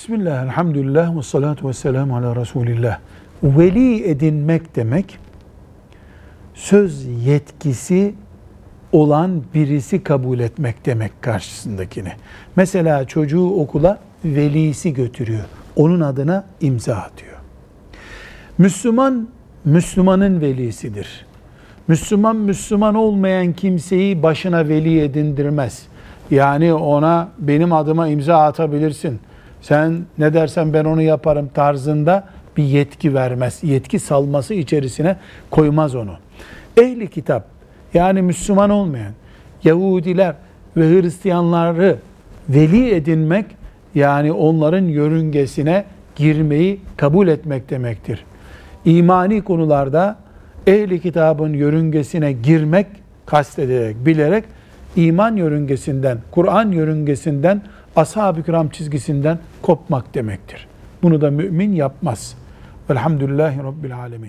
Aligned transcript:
Bismillah, 0.00 0.44
elhamdülillah 0.44 1.16
ve 1.16 1.22
salatu 1.22 1.68
ve 1.68 1.72
selamu 1.72 2.16
ala 2.16 2.36
Resulillah. 2.36 2.98
Veli 3.42 4.08
edinmek 4.08 4.76
demek, 4.76 5.18
söz 6.54 7.06
yetkisi 7.26 8.14
olan 8.92 9.42
birisi 9.54 10.02
kabul 10.02 10.38
etmek 10.38 10.86
demek 10.86 11.22
karşısındakini. 11.22 12.12
Mesela 12.56 13.04
çocuğu 13.04 13.50
okula 13.50 13.98
velisi 14.24 14.94
götürüyor. 14.94 15.44
Onun 15.76 16.00
adına 16.00 16.44
imza 16.60 16.94
atıyor. 16.94 17.36
Müslüman, 18.58 19.28
Müslümanın 19.64 20.40
velisidir. 20.40 21.26
Müslüman, 21.88 22.36
Müslüman 22.36 22.94
olmayan 22.94 23.52
kimseyi 23.52 24.22
başına 24.22 24.68
veli 24.68 25.00
edindirmez. 25.00 25.82
Yani 26.30 26.74
ona 26.74 27.28
benim 27.38 27.72
adıma 27.72 28.08
imza 28.08 28.38
atabilirsin. 28.38 29.20
Sen 29.62 29.98
ne 30.18 30.34
dersen 30.34 30.72
ben 30.72 30.84
onu 30.84 31.02
yaparım 31.02 31.50
tarzında 31.54 32.24
bir 32.56 32.64
yetki 32.64 33.14
vermez. 33.14 33.58
Yetki 33.62 33.98
salması 33.98 34.54
içerisine 34.54 35.16
koymaz 35.50 35.94
onu. 35.94 36.12
Ehli 36.76 37.10
kitap 37.10 37.44
yani 37.94 38.22
Müslüman 38.22 38.70
olmayan 38.70 39.12
Yahudiler 39.64 40.34
ve 40.76 40.88
Hristiyanları 40.88 41.96
veli 42.48 42.94
edinmek 42.94 43.46
yani 43.94 44.32
onların 44.32 44.84
yörüngesine 44.84 45.84
girmeyi 46.16 46.80
kabul 46.96 47.28
etmek 47.28 47.70
demektir. 47.70 48.24
İmani 48.84 49.42
konularda 49.42 50.16
ehli 50.66 51.00
kitabın 51.00 51.52
yörüngesine 51.52 52.32
girmek 52.32 52.86
kastederek, 53.26 54.06
bilerek 54.06 54.44
iman 54.96 55.36
yörüngesinden, 55.36 56.18
Kur'an 56.30 56.72
yörüngesinden, 56.72 57.62
ashab-ı 57.96 58.42
kiram 58.42 58.68
çizgisinden 58.68 59.38
kopmak 59.62 60.14
demektir. 60.14 60.66
Bunu 61.02 61.20
da 61.20 61.30
mümin 61.30 61.72
yapmaz. 61.72 62.34
Velhamdülillahi 62.90 63.58
Rabbil 63.58 63.98
Alemin. 63.98 64.28